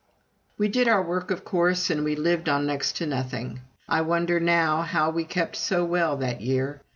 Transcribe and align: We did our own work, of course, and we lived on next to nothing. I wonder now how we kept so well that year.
We 0.57 0.67
did 0.67 0.87
our 0.87 1.01
own 1.01 1.07
work, 1.07 1.29
of 1.29 1.45
course, 1.45 1.91
and 1.91 2.03
we 2.03 2.15
lived 2.15 2.49
on 2.49 2.65
next 2.65 2.93
to 2.95 3.05
nothing. 3.05 3.61
I 3.87 4.01
wonder 4.01 4.39
now 4.39 4.81
how 4.81 5.11
we 5.11 5.25
kept 5.25 5.55
so 5.55 5.85
well 5.85 6.17
that 6.17 6.41
year. 6.41 6.81